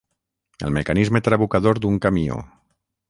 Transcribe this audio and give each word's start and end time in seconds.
El 0.67 0.71
mecanisme 0.77 1.21
trabucador 1.27 1.81
d'un 1.85 2.01
camió. 2.07 2.41